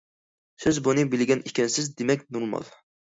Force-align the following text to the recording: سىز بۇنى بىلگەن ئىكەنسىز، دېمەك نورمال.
سىز 0.63 0.79
بۇنى 0.87 1.03
بىلگەن 1.11 1.43
ئىكەنسىز، 1.51 1.91
دېمەك 2.01 2.25
نورمال. 2.39 2.73